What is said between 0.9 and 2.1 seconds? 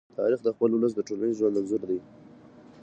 د ټولنیز ژوند انځور دی.